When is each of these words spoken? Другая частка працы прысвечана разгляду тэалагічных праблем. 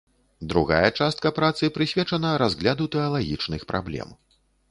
Другая 0.53 0.87
частка 0.99 1.27
працы 1.39 1.69
прысвечана 1.75 2.31
разгляду 2.43 2.89
тэалагічных 2.95 3.61
праблем. 3.73 4.17